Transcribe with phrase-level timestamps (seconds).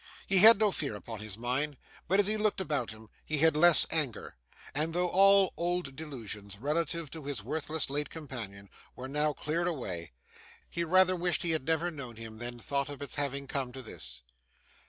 [0.25, 3.55] He had no fear upon his mind; but, as he looked about him, he had
[3.55, 4.35] less anger;
[4.73, 10.13] and though all old delusions, relative to his worthless late companion, were now cleared away,
[10.67, 13.83] he rather wished he had never known him than thought of its having come to
[13.83, 14.23] this.